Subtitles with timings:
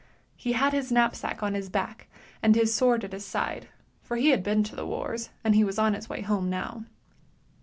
[0.35, 2.07] He had his knapsack on his back
[2.41, 3.67] and his sword at his side,
[4.01, 6.85] for he had been to the wars, and he was on his way home now.